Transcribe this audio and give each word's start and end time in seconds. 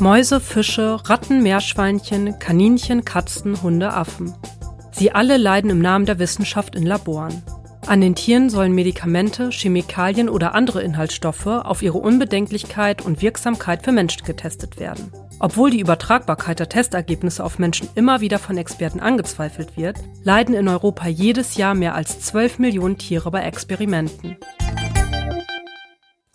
Mäuse, 0.00 0.38
Fische, 0.38 1.00
Ratten, 1.08 1.42
Meerschweinchen, 1.42 2.38
Kaninchen, 2.38 3.04
Katzen, 3.04 3.60
Hunde, 3.62 3.92
Affen. 3.92 4.32
Sie 4.92 5.10
alle 5.10 5.36
leiden 5.38 5.70
im 5.70 5.80
Namen 5.80 6.06
der 6.06 6.20
Wissenschaft 6.20 6.76
in 6.76 6.86
Laboren. 6.86 7.42
An 7.84 8.00
den 8.00 8.14
Tieren 8.14 8.48
sollen 8.48 8.74
Medikamente, 8.74 9.50
Chemikalien 9.50 10.28
oder 10.28 10.54
andere 10.54 10.82
Inhaltsstoffe 10.82 11.46
auf 11.46 11.82
ihre 11.82 11.98
Unbedenklichkeit 11.98 13.04
und 13.04 13.22
Wirksamkeit 13.22 13.82
für 13.82 13.90
Menschen 13.90 14.24
getestet 14.24 14.78
werden. 14.78 15.10
Obwohl 15.40 15.70
die 15.70 15.80
Übertragbarkeit 15.80 16.60
der 16.60 16.68
Testergebnisse 16.68 17.42
auf 17.42 17.58
Menschen 17.58 17.88
immer 17.96 18.20
wieder 18.20 18.38
von 18.38 18.56
Experten 18.56 19.00
angezweifelt 19.00 19.76
wird, 19.76 19.96
leiden 20.22 20.54
in 20.54 20.68
Europa 20.68 21.08
jedes 21.08 21.56
Jahr 21.56 21.74
mehr 21.74 21.96
als 21.96 22.20
12 22.20 22.60
Millionen 22.60 22.98
Tiere 22.98 23.32
bei 23.32 23.42
Experimenten. 23.42 24.36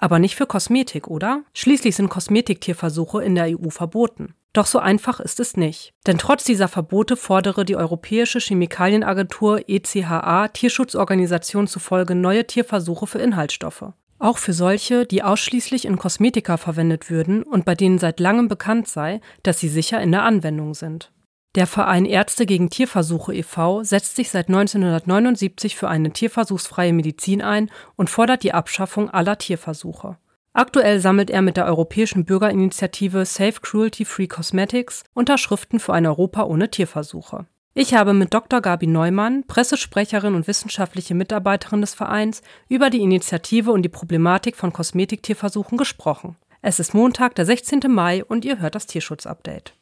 Aber 0.04 0.20
nicht 0.20 0.36
für 0.36 0.46
Kosmetik, 0.46 1.08
oder? 1.08 1.44
Schließlich 1.54 1.96
sind 1.96 2.10
Kosmetiktierversuche 2.10 3.24
in 3.24 3.36
der 3.36 3.58
EU 3.58 3.70
verboten. 3.70 4.36
Doch 4.52 4.66
so 4.66 4.80
einfach 4.80 5.22
ist 5.22 5.40
es 5.40 5.56
nicht. 5.56 5.94
Denn 6.06 6.18
trotz 6.18 6.44
dieser 6.44 6.68
Verbote 6.68 7.16
fordere 7.16 7.64
die 7.64 7.78
Europäische 7.78 8.40
Chemikalienagentur 8.40 9.70
ECHA 9.70 10.50
Tierschutzorganisation 10.50 11.68
zufolge 11.68 12.16
neue 12.16 12.46
Tierversuche 12.46 13.08
für 13.08 13.20
Inhaltsstoffe. 13.20 13.94
Auch 14.20 14.40
für 14.40 14.52
solche, 14.52 15.06
die 15.06 15.24
ausschließlich 15.24 15.86
in 15.86 15.98
Kosmetika 15.98 16.58
verwendet 16.58 17.10
würden 17.10 17.42
und 17.42 17.64
bei 17.64 17.74
denen 17.74 17.98
seit 17.98 18.20
langem 18.20 18.50
bekannt 18.50 18.90
sei, 18.90 19.22
dass 19.42 19.62
sie 19.62 19.70
sicher 19.70 20.02
in 20.02 20.12
der 20.12 20.24
Anwendung 20.24 20.74
sind. 20.74 21.13
Der 21.56 21.68
Verein 21.68 22.06
Ärzte 22.06 22.48
gegen 22.48 22.72
Tierversuche 22.72 23.36
e.V. 23.36 23.84
setzt 23.84 24.16
sich 24.16 24.32
seit 24.32 24.48
1979 24.48 25.76
für 25.76 25.88
eine 25.88 26.12
tierversuchsfreie 26.12 26.94
Medizin 26.94 27.44
ein 27.44 27.70
und 27.96 28.10
fordert 28.10 28.42
die 28.42 28.56
Abschaffung 28.56 29.12
aller 29.12 29.38
Tierversuche. 29.38 30.18
Aktuell 30.54 31.00
sammelt 31.00 31.30
er 31.30 31.44
mit 31.44 31.58
der 31.58 31.66
europäischen 31.66 32.26
Bürgerinitiative 32.26 33.26
Safe 33.26 33.54
Cruelty 33.62 34.04
Free 34.04 34.28
Cosmetics 34.28 35.04
Unterschriften 35.14 35.80
für 35.80 35.94
ein 35.94 36.08
Europa 36.08 36.44
ohne 36.44 36.72
Tierversuche. 36.72 37.46
Ich 37.76 37.94
habe 37.94 38.14
mit 38.14 38.34
Dr. 38.34 38.62
Gabi 38.62 38.88
Neumann, 38.88 39.44
Pressesprecherin 39.46 40.34
und 40.36 40.48
wissenschaftliche 40.48 41.14
Mitarbeiterin 41.14 41.82
des 41.82 41.94
Vereins, 41.94 42.42
über 42.68 42.90
die 42.90 43.02
Initiative 43.02 43.72
und 43.72 43.84
die 43.84 43.90
Problematik 43.90 44.56
von 44.56 44.74
Kosmetiktierversuchen 44.74 45.78
gesprochen. 45.78 46.36
Es 46.64 46.80
ist 46.80 46.96
Montag, 46.96 47.36
der 47.36 47.46
16. 47.46 47.82
Mai 47.90 48.24
und 48.24 48.44
ihr 48.46 48.60
hört 48.60 48.76
das 48.76 48.88
Tierschutzupdate. 48.88 49.74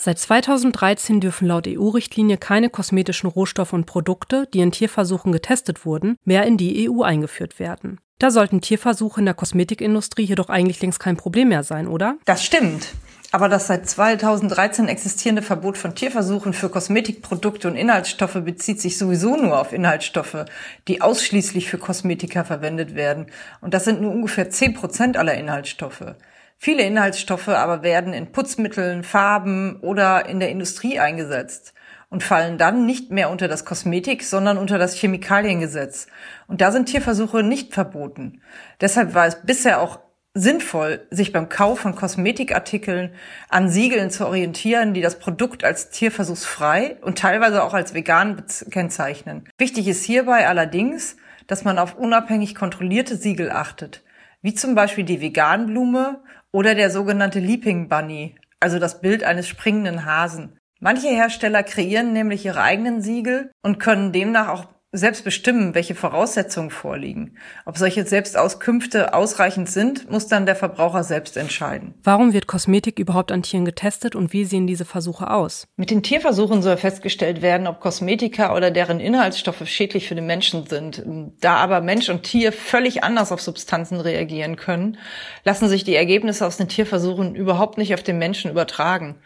Seit 0.00 0.20
2013 0.20 1.18
dürfen 1.18 1.48
laut 1.48 1.66
EU-Richtlinie 1.66 2.36
keine 2.36 2.70
kosmetischen 2.70 3.28
Rohstoffe 3.28 3.72
und 3.72 3.84
Produkte, 3.84 4.46
die 4.54 4.60
in 4.60 4.70
Tierversuchen 4.70 5.32
getestet 5.32 5.84
wurden, 5.84 6.16
mehr 6.24 6.46
in 6.46 6.56
die 6.56 6.88
EU 6.88 7.02
eingeführt 7.02 7.58
werden. 7.58 7.98
Da 8.20 8.30
sollten 8.30 8.60
Tierversuche 8.60 9.20
in 9.20 9.26
der 9.26 9.34
Kosmetikindustrie 9.34 10.22
jedoch 10.22 10.50
eigentlich 10.50 10.80
längst 10.80 11.00
kein 11.00 11.16
Problem 11.16 11.48
mehr 11.48 11.64
sein, 11.64 11.88
oder? 11.88 12.16
Das 12.26 12.44
stimmt. 12.44 12.94
Aber 13.32 13.48
das 13.48 13.66
seit 13.66 13.88
2013 13.88 14.86
existierende 14.86 15.42
Verbot 15.42 15.76
von 15.76 15.96
Tierversuchen 15.96 16.52
für 16.52 16.68
Kosmetikprodukte 16.68 17.66
und 17.66 17.74
Inhaltsstoffe 17.74 18.40
bezieht 18.44 18.80
sich 18.80 18.96
sowieso 18.98 19.36
nur 19.36 19.60
auf 19.60 19.72
Inhaltsstoffe, 19.72 20.46
die 20.86 21.02
ausschließlich 21.02 21.68
für 21.68 21.78
Kosmetika 21.78 22.44
verwendet 22.44 22.94
werden. 22.94 23.26
Und 23.60 23.74
das 23.74 23.84
sind 23.84 24.00
nur 24.00 24.12
ungefähr 24.12 24.48
10 24.48 24.74
Prozent 24.74 25.16
aller 25.16 25.34
Inhaltsstoffe. 25.34 26.14
Viele 26.60 26.82
Inhaltsstoffe 26.82 27.48
aber 27.48 27.82
werden 27.84 28.12
in 28.12 28.32
Putzmitteln, 28.32 29.04
Farben 29.04 29.78
oder 29.80 30.28
in 30.28 30.40
der 30.40 30.50
Industrie 30.50 30.98
eingesetzt 30.98 31.72
und 32.10 32.24
fallen 32.24 32.58
dann 32.58 32.84
nicht 32.84 33.12
mehr 33.12 33.30
unter 33.30 33.46
das 33.46 33.64
Kosmetik, 33.64 34.24
sondern 34.24 34.58
unter 34.58 34.76
das 34.76 34.94
Chemikaliengesetz. 34.94 36.08
Und 36.48 36.60
da 36.60 36.72
sind 36.72 36.86
Tierversuche 36.86 37.44
nicht 37.44 37.74
verboten. 37.74 38.42
Deshalb 38.80 39.14
war 39.14 39.26
es 39.26 39.42
bisher 39.44 39.80
auch 39.80 40.00
sinnvoll, 40.34 41.06
sich 41.10 41.32
beim 41.32 41.48
Kauf 41.48 41.80
von 41.80 41.94
Kosmetikartikeln 41.94 43.12
an 43.48 43.68
Siegeln 43.68 44.10
zu 44.10 44.26
orientieren, 44.26 44.94
die 44.94 45.00
das 45.00 45.18
Produkt 45.18 45.64
als 45.64 45.90
tierversuchsfrei 45.90 46.96
und 47.02 47.18
teilweise 47.18 47.62
auch 47.62 47.74
als 47.74 47.94
vegan 47.94 48.42
kennzeichnen. 48.70 49.48
Wichtig 49.58 49.86
ist 49.86 50.04
hierbei 50.04 50.48
allerdings, 50.48 51.16
dass 51.46 51.64
man 51.64 51.78
auf 51.78 51.96
unabhängig 51.96 52.54
kontrollierte 52.54 53.16
Siegel 53.16 53.50
achtet, 53.50 54.02
wie 54.42 54.54
zum 54.54 54.74
Beispiel 54.74 55.04
die 55.04 55.20
Veganblume 55.20 56.22
oder 56.52 56.74
der 56.74 56.90
sogenannte 56.90 57.40
Leaping 57.40 57.88
Bunny, 57.88 58.36
also 58.60 58.78
das 58.78 59.00
Bild 59.00 59.24
eines 59.24 59.48
springenden 59.48 60.04
Hasen. 60.04 60.58
Manche 60.80 61.08
Hersteller 61.08 61.62
kreieren 61.62 62.12
nämlich 62.12 62.44
ihre 62.44 62.62
eigenen 62.62 63.02
Siegel 63.02 63.50
und 63.62 63.80
können 63.80 64.12
demnach 64.12 64.48
auch 64.48 64.66
selbst 64.90 65.22
bestimmen, 65.22 65.74
welche 65.74 65.94
Voraussetzungen 65.94 66.70
vorliegen. 66.70 67.36
Ob 67.66 67.76
solche 67.76 68.06
Selbstauskünfte 68.06 69.12
ausreichend 69.12 69.68
sind, 69.68 70.10
muss 70.10 70.28
dann 70.28 70.46
der 70.46 70.56
Verbraucher 70.56 71.04
selbst 71.04 71.36
entscheiden. 71.36 71.92
Warum 72.02 72.32
wird 72.32 72.46
Kosmetik 72.46 72.98
überhaupt 72.98 73.30
an 73.30 73.42
Tieren 73.42 73.66
getestet 73.66 74.16
und 74.16 74.32
wie 74.32 74.46
sehen 74.46 74.66
diese 74.66 74.86
Versuche 74.86 75.30
aus? 75.30 75.68
Mit 75.76 75.90
den 75.90 76.02
Tierversuchen 76.02 76.62
soll 76.62 76.78
festgestellt 76.78 77.42
werden, 77.42 77.66
ob 77.66 77.80
Kosmetika 77.80 78.56
oder 78.56 78.70
deren 78.70 78.98
Inhaltsstoffe 78.98 79.68
schädlich 79.68 80.08
für 80.08 80.14
den 80.14 80.26
Menschen 80.26 80.66
sind. 80.66 81.02
Da 81.40 81.56
aber 81.56 81.82
Mensch 81.82 82.08
und 82.08 82.22
Tier 82.22 82.50
völlig 82.50 83.04
anders 83.04 83.30
auf 83.30 83.42
Substanzen 83.42 84.00
reagieren 84.00 84.56
können, 84.56 84.96
lassen 85.44 85.68
sich 85.68 85.84
die 85.84 85.96
Ergebnisse 85.96 86.46
aus 86.46 86.56
den 86.56 86.68
Tierversuchen 86.68 87.34
überhaupt 87.34 87.76
nicht 87.76 87.92
auf 87.92 88.02
den 88.02 88.16
Menschen 88.16 88.50
übertragen. 88.50 89.16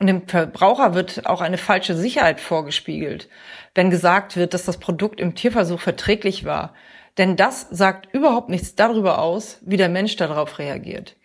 Und 0.00 0.06
dem 0.06 0.26
Verbraucher 0.26 0.94
wird 0.94 1.26
auch 1.26 1.42
eine 1.42 1.58
falsche 1.58 1.94
Sicherheit 1.94 2.40
vorgespiegelt, 2.40 3.28
wenn 3.74 3.90
gesagt 3.90 4.34
wird, 4.36 4.54
dass 4.54 4.64
das 4.64 4.78
Produkt 4.78 5.20
im 5.20 5.34
Tierversuch 5.34 5.78
verträglich 5.78 6.46
war. 6.46 6.74
Denn 7.18 7.36
das 7.36 7.66
sagt 7.70 8.12
überhaupt 8.14 8.48
nichts 8.48 8.74
darüber 8.74 9.18
aus, 9.18 9.58
wie 9.60 9.76
der 9.76 9.90
Mensch 9.90 10.16
darauf 10.16 10.58
reagiert. 10.58 11.16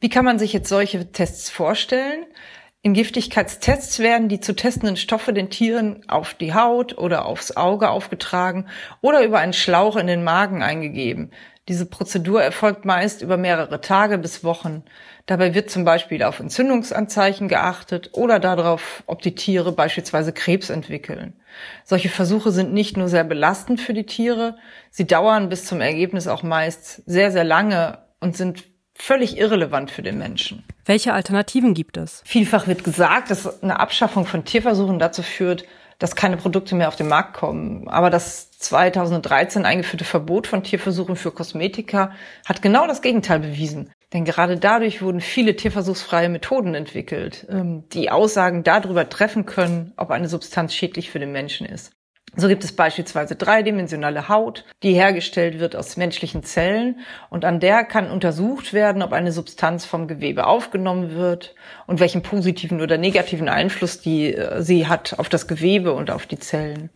Wie 0.00 0.10
kann 0.10 0.26
man 0.26 0.38
sich 0.38 0.52
jetzt 0.52 0.68
solche 0.68 1.10
Tests 1.12 1.48
vorstellen? 1.48 2.26
In 2.82 2.94
Giftigkeitstests 2.94 3.98
werden 3.98 4.30
die 4.30 4.40
zu 4.40 4.56
testenden 4.56 4.96
Stoffe 4.96 5.34
den 5.34 5.50
Tieren 5.50 6.02
auf 6.08 6.32
die 6.32 6.54
Haut 6.54 6.96
oder 6.96 7.26
aufs 7.26 7.54
Auge 7.54 7.90
aufgetragen 7.90 8.68
oder 9.02 9.22
über 9.22 9.38
einen 9.38 9.52
Schlauch 9.52 9.96
in 9.96 10.06
den 10.06 10.24
Magen 10.24 10.62
eingegeben. 10.62 11.30
Diese 11.68 11.84
Prozedur 11.84 12.42
erfolgt 12.42 12.86
meist 12.86 13.20
über 13.20 13.36
mehrere 13.36 13.82
Tage 13.82 14.16
bis 14.16 14.44
Wochen. 14.44 14.82
Dabei 15.26 15.54
wird 15.54 15.70
zum 15.70 15.84
Beispiel 15.84 16.22
auf 16.22 16.40
Entzündungsanzeichen 16.40 17.48
geachtet 17.48 18.10
oder 18.14 18.40
darauf, 18.40 19.02
ob 19.06 19.20
die 19.20 19.34
Tiere 19.34 19.72
beispielsweise 19.72 20.32
Krebs 20.32 20.70
entwickeln. 20.70 21.34
Solche 21.84 22.08
Versuche 22.08 22.50
sind 22.50 22.72
nicht 22.72 22.96
nur 22.96 23.08
sehr 23.08 23.24
belastend 23.24 23.82
für 23.82 23.92
die 23.92 24.06
Tiere, 24.06 24.56
sie 24.90 25.06
dauern 25.06 25.50
bis 25.50 25.66
zum 25.66 25.82
Ergebnis 25.82 26.26
auch 26.28 26.42
meist 26.42 27.02
sehr, 27.04 27.30
sehr 27.30 27.44
lange 27.44 27.98
und 28.20 28.38
sind 28.38 28.64
völlig 29.00 29.38
irrelevant 29.38 29.90
für 29.90 30.02
den 30.02 30.18
Menschen. 30.18 30.64
Welche 30.84 31.12
Alternativen 31.12 31.74
gibt 31.74 31.96
es? 31.96 32.22
Vielfach 32.24 32.66
wird 32.66 32.84
gesagt, 32.84 33.30
dass 33.30 33.62
eine 33.62 33.80
Abschaffung 33.80 34.26
von 34.26 34.44
Tierversuchen 34.44 34.98
dazu 34.98 35.22
führt, 35.22 35.64
dass 35.98 36.16
keine 36.16 36.36
Produkte 36.36 36.74
mehr 36.74 36.88
auf 36.88 36.96
den 36.96 37.08
Markt 37.08 37.34
kommen. 37.34 37.86
Aber 37.88 38.10
das 38.10 38.50
2013 38.52 39.64
eingeführte 39.64 40.04
Verbot 40.04 40.46
von 40.46 40.62
Tierversuchen 40.62 41.14
für 41.14 41.30
Kosmetika 41.30 42.12
hat 42.46 42.62
genau 42.62 42.86
das 42.86 43.02
Gegenteil 43.02 43.40
bewiesen. 43.40 43.92
Denn 44.12 44.24
gerade 44.24 44.56
dadurch 44.56 45.02
wurden 45.02 45.20
viele 45.20 45.54
tierversuchsfreie 45.54 46.28
Methoden 46.28 46.74
entwickelt, 46.74 47.46
ähm, 47.48 47.84
die 47.90 48.10
Aussagen 48.10 48.64
darüber 48.64 49.08
treffen 49.08 49.46
können, 49.46 49.92
ob 49.96 50.10
eine 50.10 50.28
Substanz 50.28 50.74
schädlich 50.74 51.10
für 51.10 51.20
den 51.20 51.32
Menschen 51.32 51.66
ist. 51.66 51.92
So 52.36 52.46
gibt 52.46 52.62
es 52.62 52.72
beispielsweise 52.72 53.34
dreidimensionale 53.34 54.28
Haut, 54.28 54.64
die 54.82 54.94
hergestellt 54.94 55.58
wird 55.58 55.74
aus 55.74 55.96
menschlichen 55.96 56.44
Zellen 56.44 57.00
und 57.28 57.44
an 57.44 57.58
der 57.58 57.84
kann 57.84 58.10
untersucht 58.10 58.72
werden, 58.72 59.02
ob 59.02 59.12
eine 59.12 59.32
Substanz 59.32 59.84
vom 59.84 60.06
Gewebe 60.06 60.46
aufgenommen 60.46 61.16
wird 61.16 61.54
und 61.86 61.98
welchen 61.98 62.22
positiven 62.22 62.80
oder 62.80 62.98
negativen 62.98 63.48
Einfluss 63.48 64.00
die, 64.00 64.34
äh, 64.34 64.62
sie 64.62 64.86
hat 64.86 65.18
auf 65.18 65.28
das 65.28 65.48
Gewebe 65.48 65.92
und 65.92 66.10
auf 66.10 66.26
die 66.26 66.38
Zellen. 66.38 66.90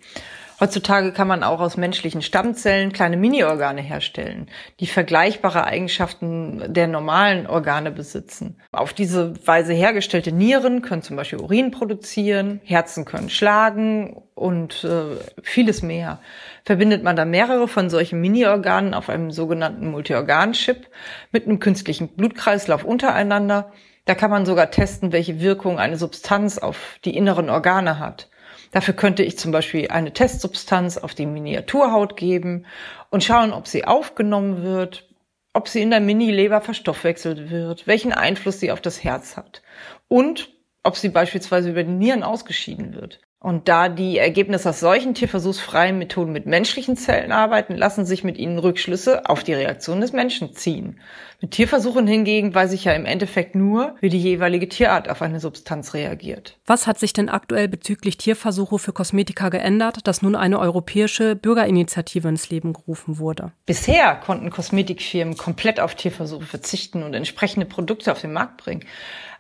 Heutzutage 0.61 1.13
kann 1.13 1.27
man 1.27 1.43
auch 1.43 1.61
aus 1.61 1.77
menschlichen 1.77 2.23
Stammzellen 2.23 2.93
kleine 2.93 3.17
Mini-Organe 3.17 3.83
herstellen, 3.83 4.49
die 4.79 4.87
vergleichbare 4.87 5.65
Eigenschaften 5.65 6.73
der 6.73 6.87
normalen 6.87 7.47
Organe 7.47 7.91
besitzen. 7.91 8.61
Auf 8.71 8.93
diese 8.93 9.35
Weise 9.47 9.73
hergestellte 9.73 10.31
Nieren 10.31 10.83
können 10.83 11.03
zum 11.03 11.17
Beispiel 11.17 11.41
Urin 11.41 11.73
produzieren, 11.73 12.61
Herzen 12.65 13.05
können 13.05 13.31
schlagen 13.31 14.23
und 14.35 14.85
äh, 14.85 15.17
vieles 15.43 15.83
mehr. 15.83 16.21
Verbindet 16.65 17.03
man 17.03 17.17
da 17.17 17.25
mehrere 17.25 17.67
von 17.67 17.91
solchen 17.91 18.21
Mini-Organen 18.21 18.95
auf 18.95 19.09
einem 19.11 19.33
sogenannten 19.33 19.91
Multiorgan-Chip 19.91 20.87
mit 21.33 21.47
einem 21.47 21.59
künstlichen 21.59 22.09
Blutkreislauf 22.09 22.85
untereinander, 22.85 23.73
da 24.07 24.15
kann 24.15 24.31
man 24.31 24.45
sogar 24.45 24.71
testen, 24.71 25.13
welche 25.13 25.41
Wirkung 25.41 25.79
eine 25.79 25.97
Substanz 25.97 26.59
auf 26.59 26.99
die 27.05 27.17
inneren 27.17 27.49
Organe 27.49 27.99
hat. 27.99 28.29
Dafür 28.75 28.95
könnte 28.95 29.23
ich 29.23 29.39
zum 29.39 29.53
Beispiel 29.53 29.87
eine 29.87 30.13
Testsubstanz 30.13 30.99
auf 30.99 31.15
die 31.15 31.27
Miniaturhaut 31.27 32.17
geben 32.17 32.67
und 33.09 33.23
schauen, 33.23 33.53
ob 33.53 33.69
sie 33.69 33.85
aufgenommen 33.85 34.65
wird, 34.65 35.09
ob 35.53 35.69
sie 35.69 35.81
in 35.81 35.91
der 35.91 36.01
Mini-Leber 36.01 36.61
verstoffwechselt 36.61 37.51
wird, 37.51 37.87
welchen 37.87 38.13
Einfluss 38.13 38.59
sie 38.59 38.73
auf 38.73 38.81
das 38.81 39.05
Herz 39.05 39.37
hat 39.37 39.63
und 40.09 40.53
ob 40.83 40.97
sie 40.97 41.09
beispielsweise 41.09 41.71
über 41.71 41.85
die 41.85 41.93
Nieren 41.93 42.25
ausgeschieden 42.25 42.97
wird. 42.97 43.21
Und 43.45 43.69
da 43.69 43.91
die 43.91 44.17
Ergebnisse 44.17 44.71
aus 44.71 44.81
solchen 44.81 45.13
tierversuchsfreien 45.13 45.99
Methoden 45.99 46.33
mit 46.33 46.47
menschlichen 46.47 46.97
Zellen 46.97 47.31
arbeiten, 47.31 47.77
lassen 47.77 48.07
sich 48.07 48.25
mit 48.25 48.39
ihnen 48.39 48.59
Rückschlüsse 48.59 49.29
auf 49.29 49.45
die 49.45 49.53
Reaktion 49.53 50.01
des 50.01 50.15
Menschen 50.15 50.55
ziehen. 50.55 50.99
Mit 51.43 51.51
Tierversuchen 51.51 52.07
hingegen 52.07 52.55
weiß 52.55 52.73
ich 52.73 52.85
ja 52.85 52.95
im 52.95 53.05
Endeffekt 53.05 53.55
nur, 53.55 53.97
wie 54.01 54.09
die 54.09 54.19
jeweilige 54.19 54.67
Tierart 54.67 55.11
auf 55.11 55.21
eine 55.21 55.41
Substanz 55.41 55.93
reagiert. 55.93 56.57
Was 56.65 56.87
hat 56.87 56.99
sich 56.99 57.13
denn 57.13 57.29
aktuell 57.29 57.69
bezüglich 57.69 58.17
Tierversuche 58.17 58.79
für 58.79 58.95
Kosmetika 58.95 59.51
geändert, 59.51 60.07
dass 60.07 60.23
nun 60.23 60.37
eine 60.37 60.59
europäische 60.59 61.37
Bürgerinitiative 61.37 62.27
ins 62.27 62.49
Leben 62.49 62.73
gerufen 62.73 63.19
wurde? 63.19 63.53
Bisher 63.67 64.15
konnten 64.15 64.49
Kosmetikfirmen 64.49 65.37
komplett 65.37 65.81
auf 65.81 65.97
Tierversuche 65.97 66.47
verzichten 66.47 67.03
und 67.03 67.13
entsprechende 67.13 67.67
Produkte 67.67 68.11
auf 68.11 68.23
den 68.23 68.33
Markt 68.33 68.57
bringen. 68.57 68.87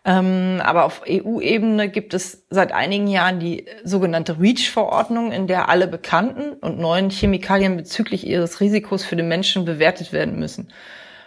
Ähm, 0.06 0.60
aber 0.62 0.84
auf 0.84 1.02
EU-Ebene 1.08 1.88
gibt 1.88 2.12
es 2.12 2.46
seit 2.50 2.72
einigen 2.72 3.06
Jahren 3.06 3.40
die 3.40 3.66
sogenannte 3.84 4.38
REACH-Verordnung, 4.38 5.32
in 5.32 5.46
der 5.46 5.70
alle 5.70 5.88
bekannten 5.88 6.52
und 6.54 6.78
neuen 6.78 7.08
Chemikalien 7.08 7.76
bezüglich 7.76 8.26
ihres 8.26 8.60
Risikos 8.60 9.04
für 9.04 9.16
den 9.16 9.28
Menschen 9.28 9.64
bewertet 9.64 10.12
werden 10.12 10.38
müssen. 10.38 10.68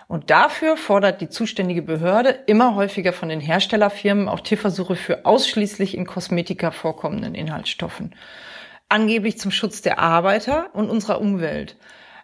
Und 0.07 0.29
dafür 0.29 0.77
fordert 0.77 1.21
die 1.21 1.29
zuständige 1.29 1.81
Behörde 1.81 2.29
immer 2.45 2.75
häufiger 2.75 3.13
von 3.13 3.29
den 3.29 3.41
Herstellerfirmen 3.41 4.29
auch 4.29 4.39
Tierversuche 4.39 4.95
für 4.95 5.25
ausschließlich 5.25 5.97
in 5.97 6.05
Kosmetika 6.05 6.71
vorkommenden 6.71 7.35
Inhaltsstoffen. 7.35 8.15
Angeblich 8.89 9.37
zum 9.37 9.51
Schutz 9.51 9.81
der 9.81 9.99
Arbeiter 9.99 10.69
und 10.73 10.89
unserer 10.89 11.19
Umwelt. 11.19 11.75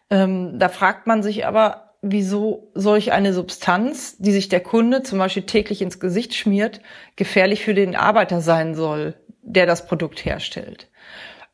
Ähm, 0.09 0.59
da 0.59 0.69
fragt 0.69 1.07
man 1.07 1.23
sich 1.23 1.45
aber, 1.45 1.82
wieso 2.03 2.69
solch 2.75 3.13
eine 3.13 3.33
Substanz, 3.33 4.17
die 4.19 4.33
sich 4.33 4.49
der 4.49 4.59
Kunde 4.59 5.01
zum 5.01 5.17
Beispiel 5.17 5.43
täglich 5.43 5.81
ins 5.81 5.99
Gesicht 5.99 6.35
schmiert, 6.35 6.81
gefährlich 7.15 7.63
für 7.63 7.73
den 7.73 7.95
Arbeiter 7.95 8.41
sein 8.41 8.75
soll, 8.75 9.15
der 9.41 9.65
das 9.65 9.87
Produkt 9.87 10.23
herstellt. 10.25 10.89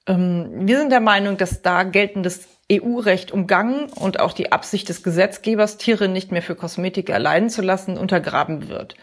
Ähm, 0.08 0.68
wir 0.68 0.80
sind 0.80 0.92
der 0.92 1.00
Meinung, 1.00 1.38
dass 1.38 1.62
da 1.62 1.84
geltendes 1.84 2.48
EU-Recht 2.72 3.32
umgangen 3.32 3.90
und 3.94 4.20
auch 4.20 4.34
die 4.34 4.52
Absicht 4.52 4.90
des 4.90 5.04
Gesetzgebers, 5.04 5.78
Tiere 5.78 6.08
nicht 6.08 6.32
mehr 6.32 6.42
für 6.42 6.56
Kosmetik 6.56 7.10
erleiden 7.10 7.50
zu 7.50 7.62
lassen, 7.62 7.98
untergraben 7.98 8.70
wird. 8.70 8.96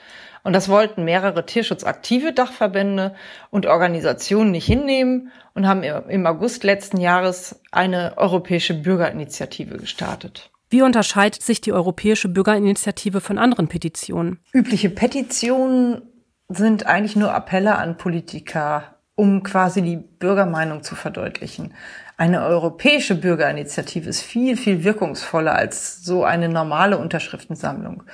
Und 0.42 0.52
das 0.52 0.69
wollten 0.69 1.04
mehrere 1.04 1.46
tierschutzaktive 1.46 2.32
Dachverbände 2.32 3.14
und 3.50 3.66
Organisationen 3.66 4.52
nicht 4.52 4.66
hinnehmen 4.66 5.32
und 5.54 5.66
haben 5.66 5.82
im 5.82 6.26
August 6.26 6.62
letzten 6.62 7.00
Jahres 7.00 7.60
eine 7.72 8.14
europäische 8.16 8.75
Bürgerinitiative 8.75 9.76
gestartet. 9.76 10.50
Wie 10.68 10.82
unterscheidet 10.82 11.42
sich 11.42 11.60
die 11.60 11.72
Europäische 11.72 12.28
Bürgerinitiative 12.28 13.20
von 13.20 13.38
anderen 13.38 13.68
Petitionen? 13.68 14.40
Übliche 14.52 14.90
Petitionen 14.90 16.02
sind 16.48 16.86
eigentlich 16.86 17.16
nur 17.16 17.32
Appelle 17.32 17.76
an 17.76 17.96
Politiker, 17.96 18.95
um 19.16 19.42
quasi 19.42 19.80
die 19.80 19.96
Bürgermeinung 19.96 20.82
zu 20.82 20.94
verdeutlichen. 20.94 21.72
Eine 22.18 22.44
europäische 22.44 23.14
Bürgerinitiative 23.14 24.08
ist 24.08 24.22
viel, 24.22 24.56
viel 24.56 24.84
wirkungsvoller 24.84 25.54
als 25.54 26.02
so 26.02 26.24
eine 26.24 26.48
normale 26.48 26.96
Unterschriftensammlung. 26.96 28.04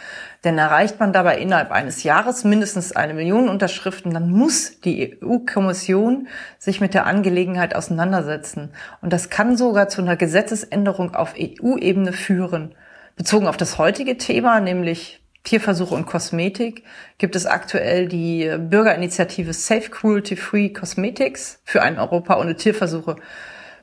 Denn 0.43 0.59
erreicht 0.59 0.99
man 0.99 1.13
dabei 1.13 1.39
innerhalb 1.39 1.71
eines 1.71 2.03
Jahres 2.03 2.43
mindestens 2.43 2.97
eine 2.97 3.15
Million 3.15 3.49
Unterschriften, 3.49 4.13
dann 4.13 4.31
muss 4.31 4.81
die 4.81 5.19
EU-Kommission 5.23 6.29
sich 6.59 6.81
mit 6.81 6.95
der 6.95 7.07
Angelegenheit 7.07 7.77
auseinandersetzen. 7.77 8.71
Und 9.03 9.13
das 9.13 9.29
kann 9.29 9.57
sogar 9.57 9.89
zu 9.89 10.03
einer 10.03 10.17
Gesetzesänderung 10.17 11.15
auf 11.15 11.35
EU-Ebene 11.39 12.13
führen. 12.13 12.75
Bezogen 13.15 13.47
auf 13.47 13.57
das 13.57 13.79
heutige 13.79 14.19
Thema, 14.19 14.59
nämlich 14.59 15.22
Tierversuche 15.45 15.95
und 15.95 16.07
Kosmetik, 16.07 16.85
gibt 17.19 17.35
es 17.37 17.47
aktuell 17.47 18.07
die 18.09 18.51
Bürgerinitiative 18.59 19.53
Safe 19.53 19.91
Cruelty 19.91 20.37
Free 20.37 20.69
Cosmetics 20.69 21.61
für 21.65 21.83
ein 21.83 21.99
Europa 21.99 22.39
ohne 22.39 22.57
Tierversuche. 22.57 23.17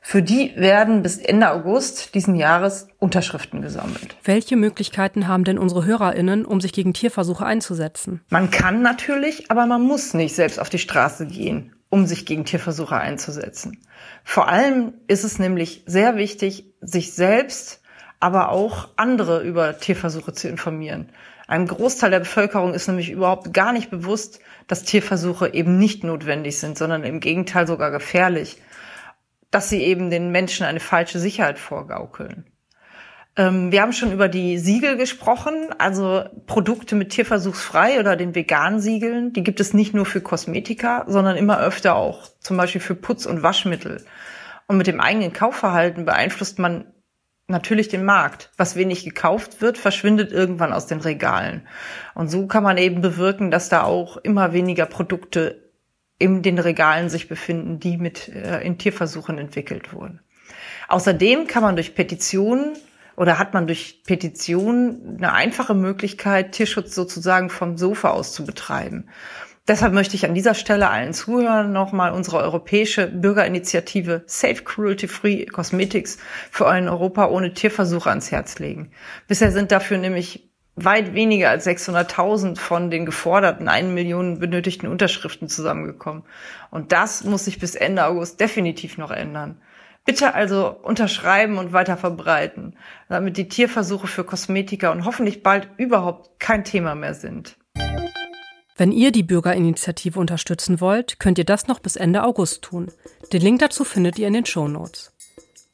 Für 0.01 0.21
die 0.21 0.53
werden 0.55 1.01
bis 1.01 1.17
Ende 1.17 1.51
August 1.51 2.15
diesen 2.15 2.35
Jahres 2.35 2.87
Unterschriften 2.99 3.61
gesammelt. 3.61 4.15
Welche 4.23 4.55
Möglichkeiten 4.55 5.27
haben 5.27 5.43
denn 5.43 5.57
unsere 5.57 5.85
HörerInnen, 5.85 6.45
um 6.45 6.61
sich 6.61 6.71
gegen 6.71 6.93
Tierversuche 6.93 7.45
einzusetzen? 7.45 8.21
Man 8.29 8.49
kann 8.49 8.81
natürlich, 8.81 9.51
aber 9.51 9.65
man 9.65 9.81
muss 9.81 10.13
nicht 10.13 10.35
selbst 10.35 10.59
auf 10.59 10.69
die 10.69 10.79
Straße 10.79 11.27
gehen, 11.27 11.73
um 11.89 12.05
sich 12.05 12.25
gegen 12.25 12.45
Tierversuche 12.45 12.95
einzusetzen. 12.95 13.77
Vor 14.23 14.47
allem 14.47 14.93
ist 15.07 15.25
es 15.25 15.37
nämlich 15.37 15.83
sehr 15.85 16.15
wichtig, 16.15 16.65
sich 16.79 17.13
selbst, 17.13 17.81
aber 18.19 18.49
auch 18.49 18.89
andere 18.95 19.41
über 19.41 19.77
Tierversuche 19.77 20.33
zu 20.33 20.47
informieren. 20.47 21.09
Einem 21.47 21.67
Großteil 21.67 22.11
der 22.11 22.19
Bevölkerung 22.19 22.73
ist 22.73 22.87
nämlich 22.87 23.09
überhaupt 23.09 23.53
gar 23.53 23.73
nicht 23.73 23.89
bewusst, 23.89 24.39
dass 24.67 24.83
Tierversuche 24.83 25.53
eben 25.53 25.79
nicht 25.79 26.03
notwendig 26.03 26.59
sind, 26.59 26.77
sondern 26.77 27.03
im 27.03 27.19
Gegenteil 27.19 27.65
sogar 27.65 27.91
gefährlich 27.91 28.57
dass 29.51 29.69
sie 29.69 29.81
eben 29.81 30.09
den 30.09 30.31
Menschen 30.31 30.65
eine 30.65 30.79
falsche 30.79 31.19
Sicherheit 31.19 31.59
vorgaukeln. 31.59 32.45
Ähm, 33.35 33.71
wir 33.71 33.81
haben 33.81 33.93
schon 33.93 34.11
über 34.11 34.27
die 34.27 34.57
Siegel 34.57 34.97
gesprochen, 34.97 35.69
also 35.77 36.23
Produkte 36.45 36.95
mit 36.95 37.09
tierversuchsfrei 37.09 37.99
oder 37.99 38.15
den 38.15 38.35
veganen 38.35 38.79
Siegeln. 38.79 39.33
Die 39.33 39.43
gibt 39.43 39.59
es 39.59 39.73
nicht 39.73 39.93
nur 39.93 40.05
für 40.05 40.21
Kosmetika, 40.21 41.05
sondern 41.07 41.37
immer 41.37 41.59
öfter 41.59 41.95
auch, 41.95 42.29
zum 42.39 42.57
Beispiel 42.57 42.81
für 42.81 42.95
Putz- 42.95 43.27
und 43.27 43.43
Waschmittel. 43.43 44.05
Und 44.67 44.77
mit 44.77 44.87
dem 44.87 44.99
eigenen 44.99 45.33
Kaufverhalten 45.33 46.05
beeinflusst 46.05 46.59
man 46.59 46.85
natürlich 47.49 47.87
den 47.87 48.05
Markt. 48.05 48.51
Was 48.57 48.75
wenig 48.75 49.03
gekauft 49.03 49.61
wird, 49.61 49.77
verschwindet 49.77 50.31
irgendwann 50.31 50.73
aus 50.73 50.87
den 50.87 51.01
Regalen. 51.01 51.67
Und 52.13 52.29
so 52.29 52.47
kann 52.47 52.63
man 52.63 52.77
eben 52.77 53.01
bewirken, 53.01 53.51
dass 53.51 53.69
da 53.69 53.83
auch 53.83 54.17
immer 54.17 54.53
weniger 54.53 54.85
Produkte 54.85 55.69
in 56.17 56.41
den 56.41 56.59
Regalen 56.59 57.09
sich 57.09 57.27
befinden, 57.27 57.79
die 57.79 57.97
mit 57.97 58.27
äh, 58.29 58.61
in 58.61 58.77
Tierversuchen 58.77 59.37
entwickelt 59.37 59.93
wurden. 59.93 60.19
Außerdem 60.87 61.47
kann 61.47 61.63
man 61.63 61.75
durch 61.75 61.95
Petitionen 61.95 62.73
oder 63.15 63.37
hat 63.37 63.53
man 63.53 63.67
durch 63.67 64.03
Petitionen 64.05 65.17
eine 65.17 65.33
einfache 65.33 65.75
Möglichkeit, 65.75 66.53
Tierschutz 66.53 66.95
sozusagen 66.95 67.49
vom 67.49 67.77
Sofa 67.77 68.11
aus 68.11 68.33
zu 68.33 68.45
betreiben. 68.45 69.09
Deshalb 69.69 69.93
möchte 69.93 70.15
ich 70.15 70.25
an 70.25 70.33
dieser 70.33 70.55
Stelle 70.55 70.89
allen 70.89 71.13
Zuhörern 71.13 71.71
nochmal 71.71 72.11
unsere 72.11 72.37
europäische 72.37 73.05
Bürgerinitiative 73.05 74.23
Safe 74.25 74.63
Cruelty 74.63 75.07
Free 75.07 75.45
Cosmetics 75.45 76.17
für 76.49 76.67
ein 76.67 76.89
Europa 76.89 77.27
ohne 77.27 77.53
Tierversuche 77.53 78.09
ans 78.09 78.31
Herz 78.31 78.57
legen. 78.57 78.89
Bisher 79.27 79.51
sind 79.51 79.71
dafür 79.71 79.99
nämlich 79.99 80.49
weit 80.75 81.13
weniger 81.13 81.51
als 81.51 81.67
600.000 81.67 82.57
von 82.57 82.89
den 82.89 83.05
geforderten 83.05 83.67
1 83.67 83.93
Million 83.93 84.39
benötigten 84.39 84.87
Unterschriften 84.87 85.47
zusammengekommen. 85.49 86.23
Und 86.71 86.91
das 86.91 87.23
muss 87.23 87.45
sich 87.45 87.59
bis 87.59 87.75
Ende 87.75 88.07
August 88.07 88.39
definitiv 88.39 88.97
noch 88.97 89.11
ändern. 89.11 89.61
Bitte 90.03 90.33
also 90.33 90.79
unterschreiben 90.81 91.59
und 91.59 91.73
weiter 91.73 91.95
verbreiten, 91.95 92.75
damit 93.07 93.37
die 93.37 93.49
Tierversuche 93.49 94.07
für 94.07 94.23
Kosmetika 94.23 94.89
und 94.89 95.05
hoffentlich 95.05 95.43
bald 95.43 95.69
überhaupt 95.77 96.39
kein 96.39 96.63
Thema 96.63 96.95
mehr 96.95 97.13
sind. 97.13 97.58
Wenn 98.79 98.93
ihr 98.93 99.11
die 99.11 99.23
Bürgerinitiative 99.23 100.17
unterstützen 100.17 100.79
wollt, 100.79 101.19
könnt 101.19 101.37
ihr 101.37 101.43
das 101.43 101.67
noch 101.67 101.79
bis 101.79 101.97
Ende 101.97 102.23
August 102.23 102.61
tun. 102.61 102.89
Den 103.33 103.41
Link 103.41 103.59
dazu 103.59 103.83
findet 103.83 104.17
ihr 104.17 104.25
in 104.25 104.33
den 104.33 104.45
Show 104.45 104.69
Notes. 104.69 105.11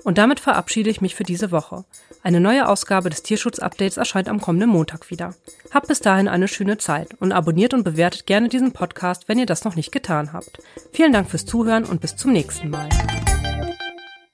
Und 0.03 0.17
damit 0.17 0.39
verabschiede 0.39 0.89
ich 0.89 1.01
mich 1.01 1.13
für 1.13 1.23
diese 1.23 1.51
Woche. 1.51 1.85
Eine 2.23 2.39
neue 2.39 2.67
Ausgabe 2.67 3.11
des 3.11 3.21
Tierschutz-Updates 3.21 3.97
erscheint 3.97 4.27
am 4.27 4.41
kommenden 4.41 4.71
Montag 4.71 5.11
wieder. 5.11 5.35
Habt 5.71 5.87
bis 5.87 5.99
dahin 5.99 6.27
eine 6.27 6.47
schöne 6.47 6.79
Zeit 6.79 7.09
und 7.19 7.31
abonniert 7.31 7.75
und 7.75 7.83
bewertet 7.83 8.25
gerne 8.25 8.49
diesen 8.49 8.71
Podcast, 8.71 9.27
wenn 9.27 9.37
ihr 9.37 9.45
das 9.45 9.65
noch 9.65 9.75
nicht 9.75 9.91
getan 9.91 10.33
habt. 10.33 10.57
Vielen 10.91 11.13
Dank 11.13 11.29
fürs 11.29 11.45
Zuhören 11.45 11.85
und 11.85 12.01
bis 12.01 12.15
zum 12.15 12.33
nächsten 12.33 12.71
Mal. 12.71 12.89